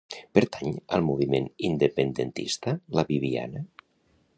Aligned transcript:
Pertany 0.37 0.71
al 0.97 1.05
moviment 1.09 1.47
independentista 1.69 2.77
la 2.99 3.09
Bibiana? 3.13 3.67